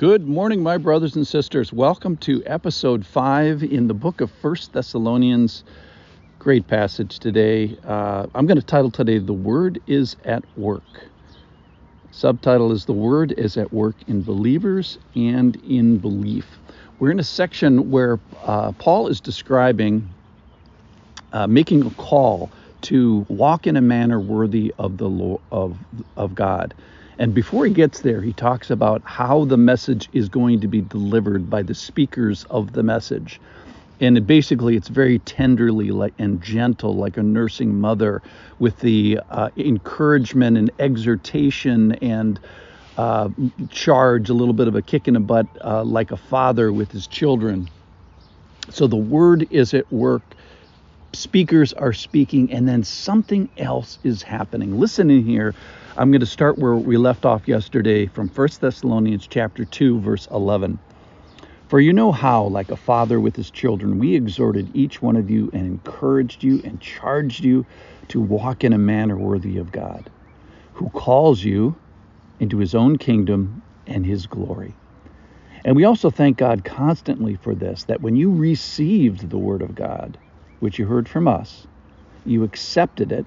Good 0.00 0.26
morning, 0.26 0.62
my 0.62 0.78
brothers 0.78 1.14
and 1.14 1.26
sisters. 1.26 1.74
Welcome 1.74 2.16
to 2.22 2.42
episode 2.46 3.04
five 3.04 3.62
in 3.62 3.86
the 3.86 3.92
book 3.92 4.22
of 4.22 4.30
First 4.30 4.72
Thessalonians. 4.72 5.62
Great 6.38 6.66
passage 6.66 7.18
today. 7.18 7.76
Uh, 7.84 8.26
I'm 8.34 8.46
going 8.46 8.56
to 8.56 8.64
title 8.64 8.90
today, 8.90 9.18
The 9.18 9.34
Word 9.34 9.78
is 9.86 10.16
at 10.24 10.42
Work. 10.56 11.04
Subtitle 12.12 12.72
is 12.72 12.86
The 12.86 12.94
Word 12.94 13.32
is 13.32 13.58
at 13.58 13.74
Work 13.74 13.94
in 14.06 14.22
Believers 14.22 14.98
and 15.14 15.56
in 15.56 15.98
Belief. 15.98 16.46
We're 16.98 17.10
in 17.10 17.20
a 17.20 17.22
section 17.22 17.90
where 17.90 18.18
uh, 18.44 18.72
Paul 18.72 19.08
is 19.08 19.20
describing 19.20 20.08
uh, 21.34 21.46
making 21.46 21.84
a 21.84 21.90
call 21.90 22.50
to 22.80 23.26
walk 23.28 23.66
in 23.66 23.76
a 23.76 23.82
manner 23.82 24.18
worthy 24.18 24.72
of 24.78 24.96
the 24.96 25.10
Lord, 25.10 25.42
of, 25.52 25.76
of 26.16 26.34
God. 26.34 26.72
And 27.20 27.34
before 27.34 27.66
he 27.66 27.72
gets 27.74 28.00
there, 28.00 28.22
he 28.22 28.32
talks 28.32 28.70
about 28.70 29.02
how 29.04 29.44
the 29.44 29.58
message 29.58 30.08
is 30.14 30.30
going 30.30 30.62
to 30.62 30.68
be 30.68 30.80
delivered 30.80 31.50
by 31.50 31.62
the 31.62 31.74
speakers 31.74 32.46
of 32.48 32.72
the 32.72 32.82
message. 32.82 33.38
And 34.00 34.16
it 34.16 34.26
basically, 34.26 34.74
it's 34.74 34.88
very 34.88 35.18
tenderly 35.18 35.90
like, 35.90 36.14
and 36.18 36.40
gentle, 36.42 36.96
like 36.96 37.18
a 37.18 37.22
nursing 37.22 37.78
mother, 37.78 38.22
with 38.58 38.78
the 38.80 39.20
uh, 39.28 39.50
encouragement 39.58 40.56
and 40.56 40.70
exhortation 40.78 41.92
and 41.96 42.40
uh, 42.96 43.28
charge, 43.68 44.30
a 44.30 44.34
little 44.34 44.54
bit 44.54 44.66
of 44.66 44.74
a 44.74 44.80
kick 44.80 45.06
in 45.06 45.12
the 45.12 45.20
butt, 45.20 45.46
uh, 45.62 45.84
like 45.84 46.12
a 46.12 46.16
father 46.16 46.72
with 46.72 46.90
his 46.90 47.06
children. 47.06 47.68
So 48.70 48.86
the 48.86 48.96
word 48.96 49.46
is 49.50 49.74
at 49.74 49.92
work 49.92 50.22
speakers 51.12 51.72
are 51.72 51.92
speaking 51.92 52.52
and 52.52 52.68
then 52.68 52.84
something 52.84 53.48
else 53.58 53.98
is 54.04 54.22
happening. 54.22 54.78
Listen 54.78 55.10
in 55.10 55.24
here. 55.24 55.54
I'm 56.00 56.10
going 56.10 56.20
to 56.20 56.26
start 56.26 56.58
where 56.58 56.76
we 56.76 56.96
left 56.96 57.26
off 57.26 57.46
yesterday 57.46 58.06
from 58.06 58.28
1 58.28 58.48
Thessalonians 58.58 59.26
chapter 59.28 59.66
2 59.66 60.00
verse 60.00 60.26
11. 60.30 60.78
For 61.68 61.78
you 61.78 61.92
know 61.92 62.10
how 62.10 62.44
like 62.44 62.70
a 62.70 62.76
father 62.76 63.20
with 63.20 63.36
his 63.36 63.50
children 63.50 63.98
we 63.98 64.14
exhorted 64.14 64.74
each 64.74 65.02
one 65.02 65.14
of 65.14 65.28
you 65.28 65.50
and 65.52 65.66
encouraged 65.66 66.42
you 66.42 66.62
and 66.64 66.80
charged 66.80 67.44
you 67.44 67.66
to 68.08 68.18
walk 68.18 68.64
in 68.64 68.72
a 68.72 68.78
manner 68.78 69.18
worthy 69.18 69.58
of 69.58 69.72
God, 69.72 70.08
who 70.72 70.88
calls 70.88 71.44
you 71.44 71.76
into 72.38 72.56
his 72.56 72.74
own 72.74 72.96
kingdom 72.96 73.60
and 73.86 74.06
his 74.06 74.26
glory. 74.26 74.72
And 75.66 75.76
we 75.76 75.84
also 75.84 76.08
thank 76.08 76.38
God 76.38 76.64
constantly 76.64 77.34
for 77.34 77.54
this 77.54 77.84
that 77.84 78.00
when 78.00 78.16
you 78.16 78.32
received 78.32 79.28
the 79.28 79.36
word 79.36 79.60
of 79.60 79.74
God, 79.74 80.16
which 80.60 80.78
you 80.78 80.86
heard 80.86 81.10
from 81.10 81.28
us, 81.28 81.66
you 82.24 82.42
accepted 82.42 83.12
it, 83.12 83.26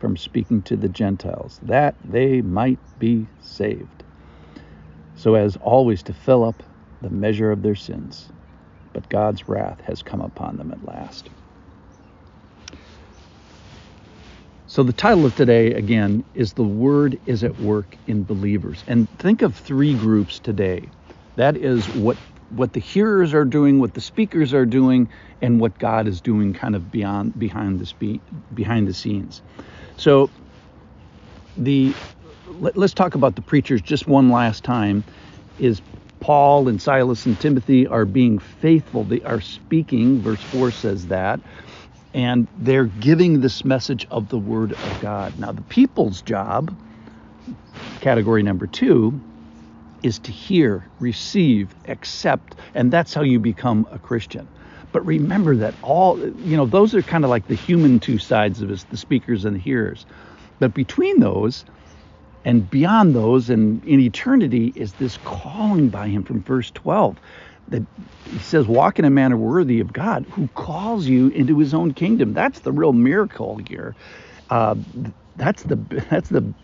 from 0.00 0.16
speaking 0.16 0.62
to 0.64 0.76
the 0.76 0.88
Gentiles, 0.88 1.58
that 1.62 1.96
they 2.04 2.42
might 2.42 2.80
be 2.98 3.30
saved, 3.40 4.04
so 5.14 5.34
as 5.34 5.56
always 5.56 6.02
to 6.04 6.14
fill 6.14 6.44
up 6.44 6.62
the 7.00 7.10
measure 7.10 7.52
of 7.52 7.62
their 7.62 7.74
sins. 7.76 8.30
But 8.94 9.08
God's 9.10 9.48
wrath 9.48 9.80
has 9.82 10.02
come 10.02 10.20
upon 10.22 10.56
them 10.58 10.72
at 10.72 10.84
last. 10.84 11.30
So, 14.66 14.82
the 14.82 14.94
title 14.94 15.26
of 15.26 15.34
today, 15.34 15.74
again, 15.74 16.24
is 16.34 16.54
The 16.54 16.64
Word 16.64 17.20
is 17.26 17.44
at 17.44 17.58
Work 17.58 17.98
in 18.06 18.24
Believers. 18.24 18.84
And 18.88 19.08
think 19.18 19.42
of 19.42 19.56
three 19.56 19.94
groups 19.94 20.40
today. 20.40 20.90
That 21.36 21.56
is 21.58 21.88
what 21.90 22.18
what 22.48 22.74
the 22.74 22.80
hearers 22.80 23.34
are 23.34 23.44
doing, 23.46 23.80
what 23.80 23.94
the 23.94 24.00
speakers 24.02 24.54
are 24.54 24.66
doing, 24.66 25.10
and 25.42 25.60
what 25.60 25.78
God 25.78 26.08
is 26.08 26.20
doing 26.22 26.54
kind 26.54 26.76
of 26.76 26.90
beyond 26.90 27.38
behind 27.38 27.80
the 27.80 27.86
spe- 27.86 28.24
behind 28.54 28.88
the 28.88 28.94
scenes. 28.94 29.42
So 29.96 30.30
the 31.56 31.94
let, 32.46 32.76
us 32.76 32.94
talk 32.94 33.14
about 33.14 33.36
the 33.36 33.42
preachers 33.42 33.80
just 33.82 34.06
one 34.06 34.30
last 34.30 34.64
time 34.64 35.04
is 35.58 35.80
Paul 36.20 36.68
and 36.68 36.80
Silas 36.80 37.26
and 37.26 37.38
Timothy 37.40 37.86
are 37.86 38.04
being 38.04 38.38
faithful. 38.38 39.04
They 39.04 39.20
are 39.22 39.40
speaking, 39.40 40.22
verse 40.22 40.42
4 40.42 40.70
says 40.70 41.06
that, 41.08 41.40
and 42.14 42.48
they're 42.58 42.86
giving 42.86 43.40
this 43.40 43.64
message 43.64 44.06
of 44.10 44.28
the 44.28 44.38
word 44.38 44.72
of 44.72 45.00
God. 45.00 45.38
Now 45.38 45.52
the 45.52 45.62
people's 45.62 46.22
job, 46.22 46.76
category 48.00 48.42
number 48.42 48.66
2, 48.66 49.20
is 50.02 50.18
to 50.20 50.32
hear, 50.32 50.88
receive, 51.00 51.74
accept, 51.88 52.56
and 52.74 52.92
that's 52.92 53.14
how 53.14 53.22
you 53.22 53.38
become 53.38 53.86
a 53.92 53.98
Christian. 53.98 54.48
But 54.96 55.04
remember 55.04 55.54
that 55.58 55.76
all, 55.82 56.18
you 56.42 56.56
know, 56.56 56.64
those 56.64 56.94
are 56.94 57.02
kind 57.02 57.22
of 57.22 57.28
like 57.28 57.48
the 57.48 57.54
human 57.54 58.00
two 58.00 58.16
sides 58.16 58.62
of 58.62 58.70
us, 58.70 58.84
the 58.84 58.96
speakers 58.96 59.44
and 59.44 59.54
the 59.54 59.60
hearers. 59.60 60.06
But 60.58 60.72
between 60.72 61.20
those 61.20 61.66
and 62.46 62.70
beyond 62.70 63.14
those 63.14 63.50
and 63.50 63.84
in 63.84 64.00
eternity 64.00 64.68
is 64.68 64.94
this 64.94 65.18
calling 65.18 65.90
by 65.90 66.08
him 66.08 66.24
from 66.24 66.42
verse 66.42 66.70
12 66.70 67.18
that 67.68 67.86
he 68.24 68.38
says, 68.38 68.66
walk 68.68 68.98
in 68.98 69.04
a 69.04 69.10
manner 69.10 69.36
worthy 69.36 69.80
of 69.80 69.92
God 69.92 70.26
who 70.32 70.48
calls 70.54 71.06
you 71.06 71.28
into 71.28 71.58
his 71.58 71.74
own 71.74 71.92
kingdom. 71.92 72.32
That's 72.32 72.60
the 72.60 72.72
real 72.72 72.94
miracle 72.94 73.58
here. 73.68 73.96
Uh, 74.48 74.76
that's 75.36 75.64
the, 75.64 75.76
that's 76.10 76.30
the, 76.30 76.54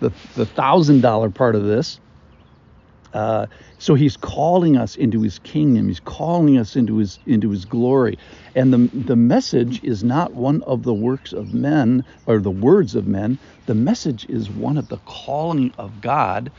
the, 0.00 0.12
the 0.34 0.46
thousand 0.46 1.02
dollar 1.02 1.30
part 1.30 1.54
of 1.54 1.62
this 1.62 2.00
uh, 3.14 3.46
so 3.78 3.94
he's 3.94 4.16
calling 4.16 4.76
us 4.76 4.96
into 4.96 5.22
his 5.22 5.38
kingdom. 5.40 5.88
He's 5.88 6.00
calling 6.00 6.58
us 6.58 6.76
into 6.76 6.98
his 6.98 7.20
into 7.26 7.50
his 7.50 7.64
glory. 7.66 8.18
And 8.54 8.72
the 8.72 8.90
the 8.94 9.16
message 9.16 9.80
is 9.84 10.04
not 10.04 10.34
one 10.34 10.62
of 10.64 10.84
the 10.84 10.94
works 10.94 11.32
of 11.32 11.54
men 11.54 12.04
or 12.26 12.40
the 12.40 12.52
words 12.52 12.94
of 12.94 13.06
men. 13.06 13.38
The 13.66 13.76
message 13.76 14.26
is 14.28 14.50
one 14.50 14.78
of 14.78 14.88
the 14.88 14.98
calling 15.06 15.72
of 15.78 16.00
God, 16.00 16.52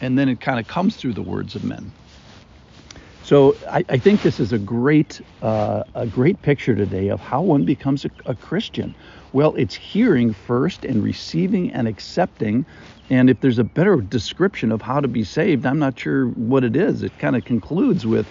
and 0.00 0.18
then 0.18 0.28
it 0.28 0.40
kind 0.40 0.60
of 0.60 0.66
comes 0.68 0.96
through 0.96 1.14
the 1.14 1.22
words 1.22 1.56
of 1.56 1.64
men. 1.64 1.94
So 3.22 3.56
I, 3.70 3.84
I 3.88 3.98
think 3.98 4.22
this 4.22 4.40
is 4.40 4.52
a 4.52 4.58
great 4.58 5.20
uh, 5.42 5.84
a 5.94 6.06
great 6.06 6.42
picture 6.42 6.74
today 6.74 7.08
of 7.08 7.20
how 7.20 7.42
one 7.42 7.64
becomes 7.64 8.04
a, 8.04 8.10
a 8.26 8.34
Christian. 8.34 8.94
Well, 9.32 9.54
it's 9.56 9.74
hearing 9.74 10.34
first 10.34 10.84
and 10.84 11.02
receiving 11.02 11.72
and 11.72 11.88
accepting 11.88 12.66
and 13.10 13.28
if 13.28 13.40
there's 13.40 13.58
a 13.58 13.64
better 13.64 13.96
description 14.00 14.72
of 14.72 14.80
how 14.80 15.00
to 15.00 15.08
be 15.08 15.24
saved, 15.24 15.66
I'm 15.66 15.78
not 15.78 15.98
sure 15.98 16.28
what 16.28 16.64
it 16.64 16.76
is. 16.76 17.02
It 17.02 17.18
kind 17.18 17.36
of 17.36 17.44
concludes 17.44 18.06
with 18.06 18.26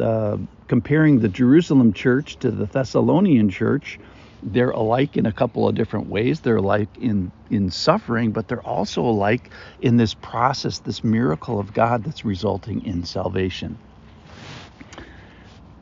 uh, 0.00 0.36
comparing 0.68 1.20
the 1.20 1.28
Jerusalem 1.28 1.92
church 1.92 2.36
to 2.40 2.50
the 2.50 2.66
Thessalonian 2.66 3.48
church. 3.48 3.98
They're 4.42 4.70
alike 4.72 5.16
in 5.16 5.24
a 5.24 5.32
couple 5.32 5.66
of 5.66 5.74
different 5.74 6.08
ways. 6.08 6.40
They're 6.40 6.56
alike 6.56 6.90
in, 7.00 7.32
in 7.50 7.70
suffering, 7.70 8.32
but 8.32 8.48
they're 8.48 8.66
also 8.66 9.02
alike 9.02 9.50
in 9.80 9.96
this 9.96 10.12
process, 10.12 10.80
this 10.80 11.02
miracle 11.02 11.58
of 11.58 11.72
God 11.72 12.04
that's 12.04 12.26
resulting 12.26 12.84
in 12.84 13.04
salvation. 13.04 13.78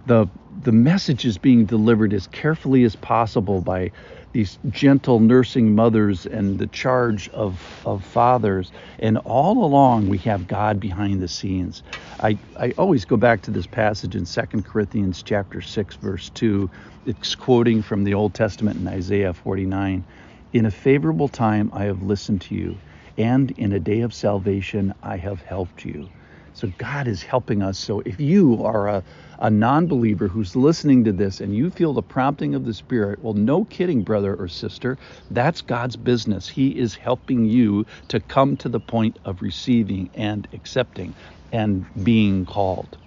The, 0.06 0.28
the 0.64 0.72
message 0.72 1.24
is 1.24 1.38
being 1.38 1.64
delivered 1.64 2.12
as 2.12 2.26
carefully 2.26 2.84
as 2.84 2.96
possible 2.96 3.60
by 3.60 3.92
these 4.32 4.58
gentle 4.70 5.20
nursing 5.20 5.74
mothers 5.74 6.26
and 6.26 6.58
the 6.58 6.66
charge 6.66 7.28
of, 7.30 7.82
of 7.86 8.04
fathers. 8.04 8.72
And 8.98 9.18
all 9.18 9.64
along, 9.64 10.08
we 10.08 10.18
have 10.18 10.48
God 10.48 10.80
behind 10.80 11.20
the 11.22 11.28
scenes. 11.28 11.82
I, 12.20 12.38
I 12.58 12.72
always 12.78 13.04
go 13.04 13.16
back 13.16 13.42
to 13.42 13.50
this 13.50 13.66
passage 13.66 14.16
in 14.16 14.24
2 14.24 14.62
Corinthians 14.62 15.22
chapter 15.22 15.60
6, 15.60 15.96
verse 15.96 16.30
2. 16.30 16.70
It's 17.06 17.34
quoting 17.34 17.82
from 17.82 18.04
the 18.04 18.14
Old 18.14 18.34
Testament 18.34 18.78
in 18.80 18.88
Isaiah 18.88 19.34
49. 19.34 20.04
In 20.52 20.66
a 20.66 20.70
favorable 20.70 21.28
time 21.28 21.70
I 21.72 21.84
have 21.84 22.02
listened 22.02 22.40
to 22.42 22.54
you, 22.54 22.76
and 23.18 23.50
in 23.52 23.72
a 23.72 23.80
day 23.80 24.00
of 24.00 24.14
salvation 24.14 24.94
I 25.02 25.16
have 25.18 25.42
helped 25.42 25.84
you. 25.84 26.08
So 26.54 26.68
God 26.78 27.08
is 27.08 27.22
helping 27.22 27.62
us. 27.62 27.78
So 27.78 28.02
if 28.06 28.20
you 28.20 28.64
are 28.64 28.88
a, 28.88 29.04
a 29.40 29.50
non 29.50 29.86
believer 29.88 30.28
who's 30.28 30.56
listening 30.56 31.04
to 31.04 31.12
this 31.12 31.40
and 31.40 31.54
you 31.54 31.70
feel 31.70 31.94
the 31.94 32.02
prompting 32.02 32.54
of 32.54 32.64
the 32.64 32.74
Spirit, 32.74 33.20
well, 33.22 33.34
no 33.34 33.64
kidding, 33.66 34.02
brother 34.04 34.34
or 34.36 34.48
sister. 34.48 34.98
That's 35.30 35.62
God's 35.62 35.96
business. 35.96 36.48
He 36.48 36.70
is 36.78 36.96
helping 36.96 37.46
you 37.46 37.86
to 38.08 38.20
come 38.20 38.56
to 38.58 38.68
the 38.68 38.80
point 38.80 39.18
of 39.24 39.42
receiving 39.42 40.10
and 40.14 40.48
accepting 40.52 41.14
and 41.52 41.86
being 42.04 42.46
called. 42.46 42.98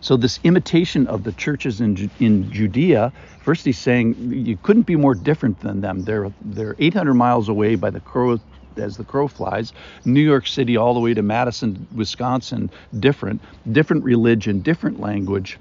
So 0.00 0.16
this 0.16 0.40
imitation 0.44 1.06
of 1.08 1.24
the 1.24 1.32
churches 1.32 1.80
in, 1.80 2.10
in 2.20 2.50
Judea, 2.50 3.12
first 3.40 3.64
he's 3.64 3.78
saying 3.78 4.16
you 4.32 4.56
couldn't 4.58 4.84
be 4.84 4.96
more 4.96 5.14
different 5.14 5.60
than 5.60 5.80
them. 5.80 6.04
They're 6.04 6.32
they're 6.40 6.76
800 6.78 7.14
miles 7.14 7.48
away 7.48 7.76
by 7.76 7.90
the 7.90 8.00
as 8.78 8.96
the 8.96 9.04
crow 9.04 9.28
flies. 9.28 9.72
New 10.04 10.20
York 10.22 10.46
City 10.46 10.76
all 10.76 10.94
the 10.94 11.00
way 11.00 11.14
to 11.14 11.22
Madison, 11.22 11.86
Wisconsin, 11.92 12.70
different, 13.00 13.42
different 13.72 14.04
religion, 14.04 14.60
different 14.62 15.00
language, 15.00 15.58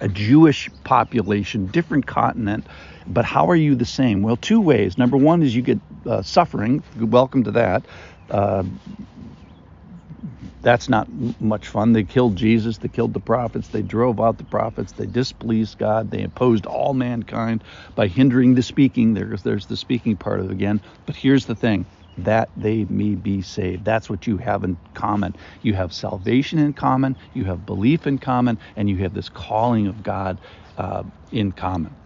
a 0.00 0.08
Jewish 0.08 0.70
population, 0.84 1.66
different 1.68 2.06
continent. 2.06 2.66
But 3.06 3.24
how 3.24 3.48
are 3.50 3.56
you 3.56 3.74
the 3.76 3.86
same? 3.86 4.22
Well, 4.22 4.36
two 4.36 4.60
ways. 4.60 4.98
Number 4.98 5.16
one 5.16 5.42
is 5.42 5.54
you 5.56 5.62
get 5.62 5.80
uh, 6.06 6.22
suffering. 6.22 6.82
Welcome 6.98 7.44
to 7.44 7.52
that. 7.52 7.86
Uh, 8.30 8.64
that's 10.62 10.88
not 10.88 11.08
much 11.40 11.68
fun. 11.68 11.92
They 11.92 12.04
killed 12.04 12.36
Jesus, 12.36 12.78
they 12.78 12.88
killed 12.88 13.14
the 13.14 13.20
prophets, 13.20 13.68
they 13.68 13.82
drove 13.82 14.20
out 14.20 14.38
the 14.38 14.44
prophets, 14.44 14.92
they 14.92 15.06
displeased 15.06 15.78
God, 15.78 16.10
they 16.10 16.22
imposed 16.22 16.66
all 16.66 16.94
mankind 16.94 17.64
by 17.94 18.08
hindering 18.08 18.54
the 18.54 18.62
speaking. 18.62 19.14
There's 19.14 19.42
there's 19.42 19.66
the 19.66 19.76
speaking 19.76 20.16
part 20.16 20.40
of 20.40 20.46
it 20.46 20.52
again. 20.52 20.82
But 21.06 21.16
here's 21.16 21.46
the 21.46 21.56
thing 21.56 21.86
that 22.18 22.50
they 22.56 22.84
may 22.86 23.14
be 23.16 23.42
saved. 23.42 23.84
That's 23.84 24.10
what 24.10 24.26
you 24.26 24.38
have 24.38 24.64
in 24.64 24.78
common. 24.94 25.36
You 25.62 25.74
have 25.74 25.92
salvation 25.92 26.58
in 26.58 26.74
common, 26.74 27.16
you 27.32 27.44
have 27.44 27.66
belief 27.66 28.06
in 28.06 28.18
common, 28.18 28.58
and 28.76 28.88
you 28.90 28.98
have 28.98 29.14
this 29.14 29.28
calling 29.28 29.86
of 29.88 30.02
God 30.02 30.40
uh, 30.78 31.04
in 31.32 31.52
common. 31.52 31.96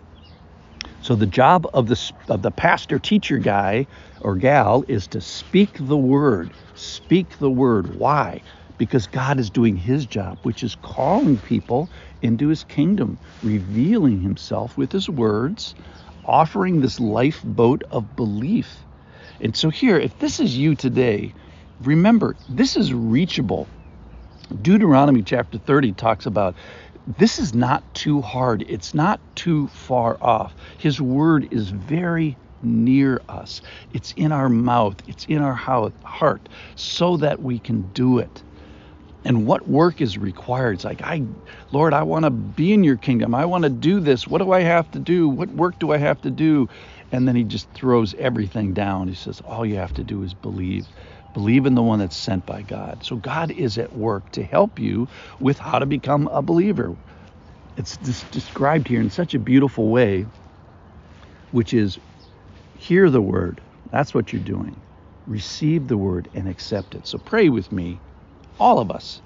So 1.00 1.14
the 1.16 1.26
job 1.26 1.66
of 1.74 1.86
the 1.86 1.92
of 2.28 2.42
the 2.42 2.50
pastor 2.50 2.98
teacher 2.98 3.38
guy 3.38 3.86
or 4.20 4.36
gal 4.36 4.84
is 4.88 5.08
to 5.08 5.20
speak 5.20 5.78
the 5.80 5.96
word. 5.98 6.54
Speak 6.74 7.38
the 7.38 7.50
word. 7.50 7.88
Why? 7.88 8.42
Because 8.78 9.06
God 9.06 9.40
is 9.40 9.50
doing 9.50 9.76
his 9.76 10.06
job, 10.06 10.38
which 10.42 10.62
is 10.64 10.74
calling 10.76 11.40
people 11.40 11.90
into 12.22 12.48
his 12.48 12.64
kingdom, 12.64 13.18
revealing 13.42 14.20
himself 14.20 14.76
with 14.76 14.92
his 14.92 15.08
words, 15.08 15.74
offering 16.24 16.80
this 16.80 17.00
lifeboat 17.00 17.82
of 17.90 18.16
belief. 18.16 18.86
And 19.40 19.56
so 19.56 19.70
here, 19.70 19.98
if 19.98 20.18
this 20.18 20.40
is 20.40 20.56
you 20.56 20.74
today, 20.74 21.34
remember, 21.82 22.36
this 22.48 22.76
is 22.76 22.92
reachable. 22.92 23.68
Deuteronomy 24.62 25.22
chapter 25.22 25.58
30 25.58 25.92
talks 25.92 26.26
about 26.26 26.54
this 27.18 27.38
is 27.38 27.54
not 27.54 27.94
too 27.94 28.20
hard. 28.20 28.64
It's 28.68 28.94
not 28.94 29.20
too 29.36 29.68
far 29.68 30.18
off. 30.20 30.54
His 30.78 31.00
word 31.00 31.48
is 31.52 31.70
very 31.70 32.36
near 32.62 33.20
us. 33.28 33.62
It's 33.92 34.12
in 34.16 34.32
our 34.32 34.48
mouth, 34.48 34.96
it's 35.06 35.24
in 35.26 35.38
our 35.42 35.54
heart, 35.54 36.48
so 36.74 37.16
that 37.18 37.42
we 37.42 37.58
can 37.60 37.82
do 37.92 38.18
it. 38.18 38.42
And 39.26 39.46
what 39.46 39.69
work 39.69 40.00
is 40.02 40.19
required? 40.19 40.76
It's 40.76 40.84
like, 40.84 41.02
I, 41.02 41.25
Lord, 41.73 41.94
I 41.94 42.05
want 42.05 42.25
to 42.26 42.31
be 42.32 42.73
in 42.75 42.84
your 42.84 42.96
kingdom. 42.99 43.37
I 43.37 43.46
want 43.46 43.64
to 43.64 43.70
do 43.70 44.00
this. 44.00 44.28
What 44.28 44.38
do 44.43 44.52
I 44.52 44.62
have 44.62 44.90
to 44.93 45.00
do? 45.00 45.28
What 45.28 45.50
work 45.50 45.78
do 45.81 45.93
I 45.93 45.99
have 45.99 46.23
to 46.23 46.32
do? 46.32 46.69
And 47.12 47.28
then 47.28 47.37
he 47.37 47.44
just 47.44 47.70
throws 47.75 48.14
everything 48.17 48.75
down. 48.75 49.08
He 49.08 49.14
says, 49.17 49.43
All 49.43 49.67
you 49.67 49.76
have 49.76 49.94
to 49.94 50.05
do 50.05 50.25
is 50.25 50.34
believe. 50.34 50.88
Believe 51.34 51.67
in 51.67 51.76
the 51.76 51.84
one 51.84 52.00
that's 52.00 52.17
sent 52.17 52.46
by 52.46 52.62
God. 52.62 53.05
So 53.05 53.17
God 53.17 53.52
is 53.52 53.78
at 53.78 53.94
work 53.94 54.31
to 54.32 54.44
help 54.44 54.81
you 54.81 55.08
with 55.40 55.58
how 55.61 55.81
to 55.81 55.87
become 55.87 56.28
a 56.28 56.43
believer. 56.43 56.96
It's 57.76 57.99
described 58.28 58.88
here 58.88 59.00
in 59.02 59.11
such 59.11 59.34
a 59.34 59.40
beautiful 59.40 59.90
way, 59.90 60.26
which 61.52 61.75
is 61.75 61.99
hear 62.75 63.11
the 63.11 63.23
word. 63.23 63.62
That's 63.90 64.14
what 64.14 64.32
you're 64.32 64.43
doing. 64.43 64.82
Receive 65.26 65.88
the 65.88 65.99
word 65.99 66.28
and 66.34 66.49
accept 66.49 66.94
it. 66.96 67.06
So 67.06 67.19
pray 67.19 67.50
with 67.50 67.73
me, 67.73 68.02
all 68.58 68.78
of 68.78 68.90
us. 68.90 69.22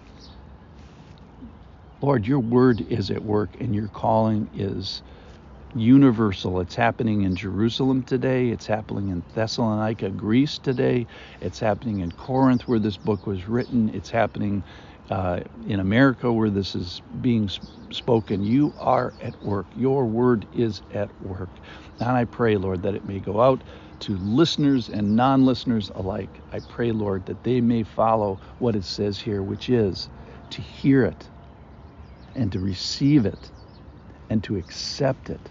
Lord, 2.01 2.27
your 2.27 2.41
word 2.41 2.81
is 2.81 3.11
at 3.11 3.25
work 3.25 3.51
and 3.61 3.75
your 3.75 3.89
calling 3.89 4.49
is 4.55 5.03
universal. 5.75 6.61
It's 6.61 6.75
happening 6.75 7.23
in 7.23 7.37
Jerusalem 7.37 8.03
today. 8.03 8.49
It's 8.49 8.67
happening 8.67 9.09
in 9.11 9.23
Thessalonica, 9.35 10.11
Greece 10.11 10.59
today. 10.59 11.07
It's 11.41 11.61
happening 11.61 12.01
in 12.01 12.13
Corinth, 12.13 12.67
where 12.67 12.79
this 12.79 12.97
book 12.97 13.27
was 13.27 13.47
written. 13.49 13.91
It's 13.91 14.11
happening 14.11 14.65
uh, 15.11 15.41
in 15.67 15.81
America, 15.81 16.33
where 16.33 16.51
this 16.51 16.75
is 16.75 17.03
being 17.21 17.51
spoken. 17.91 18.45
You 18.45 18.75
are 18.79 19.13
at 19.21 19.43
work. 19.45 19.67
Your 19.77 20.07
word 20.07 20.47
is 20.55 20.83
at 20.93 21.11
work. 21.23 21.51
And 21.99 22.11
I 22.11 22.25
pray, 22.25 22.57
Lord, 22.57 22.83
that 22.83 22.95
it 22.95 23.05
may 23.07 23.21
go 23.21 23.41
out 23.41 23.63
to 24.01 24.17
listeners 24.19 24.89
and 24.89 25.17
non 25.17 25.45
listeners 25.45 25.91
alike. 25.95 26.41
I 26.53 26.61
pray, 26.61 26.93
Lord, 26.93 27.27
that 27.27 27.45
they 27.45 27.61
may 27.61 27.83
follow 27.83 28.41
what 28.59 28.77
it 28.77 28.85
says 28.85 29.21
here, 29.21 29.43
which 29.43 29.69
is 29.69 30.09
to 30.51 30.63
hear 30.63 31.05
it 31.05 31.29
and 32.35 32.53
to 32.53 32.61
receive 32.61 33.27
it 33.27 33.51
and 34.31 34.43
to 34.45 34.57
accept 34.57 35.31
it 35.31 35.51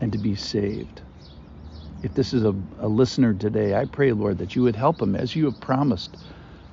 and 0.00 0.12
to 0.12 0.18
be 0.18 0.34
saved. 0.34 1.02
If 2.02 2.14
this 2.14 2.32
is 2.32 2.44
a, 2.44 2.54
a 2.80 2.88
listener 2.88 3.34
today, 3.34 3.74
I 3.74 3.84
pray, 3.84 4.12
Lord, 4.12 4.38
that 4.38 4.56
you 4.56 4.62
would 4.62 4.76
help 4.76 4.98
them 4.98 5.14
as 5.14 5.36
you 5.36 5.44
have 5.46 5.60
promised. 5.60 6.16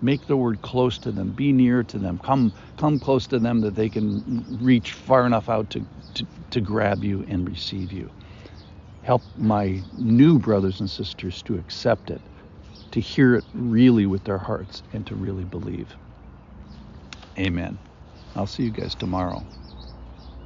Make 0.01 0.27
the 0.27 0.37
word 0.37 0.61
close 0.61 0.99
to 0.99 1.11
them, 1.11 1.31
be 1.31 1.51
near 1.51 1.83
to 1.83 1.99
them, 1.99 2.19
come 2.19 2.53
come 2.77 2.99
close 2.99 3.27
to 3.27 3.39
them 3.39 3.61
that 3.61 3.75
they 3.75 3.89
can 3.89 4.45
reach 4.61 4.93
far 4.93 5.25
enough 5.25 5.49
out 5.49 5.69
to, 5.71 5.87
to, 6.15 6.27
to 6.51 6.61
grab 6.61 7.03
you 7.03 7.25
and 7.27 7.47
receive 7.49 7.91
you. 7.93 8.11
Help 9.03 9.23
my 9.37 9.83
new 9.97 10.39
brothers 10.39 10.79
and 10.79 10.89
sisters 10.89 11.43
to 11.43 11.55
accept 11.57 12.11
it, 12.11 12.21
to 12.91 12.99
hear 13.01 13.35
it 13.35 13.45
really 13.53 14.05
with 14.05 14.23
their 14.25 14.37
hearts, 14.39 14.83
and 14.93 15.07
to 15.07 15.15
really 15.15 15.45
believe. 15.45 15.95
Amen. 17.39 17.79
I'll 18.35 18.47
see 18.47 18.63
you 18.63 18.71
guys 18.71 18.95
tomorrow, 18.95 19.45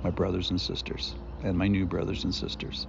my 0.03 0.12
brothers 0.12 0.50
and 0.51 0.62
sisters 0.62 1.15
and 1.44 1.57
my 1.57 1.68
new 1.68 1.86
brothers 1.86 2.24
and 2.24 2.33
sisters. 2.36 2.88